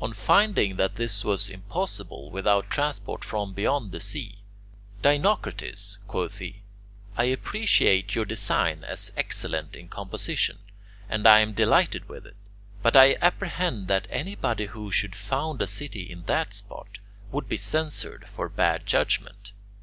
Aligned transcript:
On 0.00 0.14
finding 0.14 0.76
that 0.76 0.94
this 0.94 1.22
was 1.22 1.50
impossible 1.50 2.30
without 2.30 2.70
transport 2.70 3.22
from 3.22 3.52
beyond 3.52 3.92
the 3.92 4.00
sea, 4.00 4.38
"Dinocrates," 5.02 5.98
quoth 6.06 6.38
he, 6.38 6.62
"I 7.18 7.24
appreciate 7.24 8.14
your 8.14 8.24
design 8.24 8.82
as 8.82 9.12
excellent 9.14 9.76
in 9.76 9.88
composition, 9.88 10.56
and 11.06 11.26
I 11.28 11.40
am 11.40 11.52
delighted 11.52 12.08
with 12.08 12.26
it, 12.26 12.36
but 12.82 12.96
I 12.96 13.18
apprehend 13.20 13.88
that 13.88 14.08
anybody 14.08 14.64
who 14.68 14.90
should 14.90 15.14
found 15.14 15.60
a 15.60 15.66
city 15.66 16.10
in 16.10 16.22
that 16.24 16.54
spot 16.54 16.96
would 17.30 17.46
be 17.46 17.58
censured 17.58 18.26
for 18.26 18.48
bad 18.48 18.86
judgement. 18.86 19.52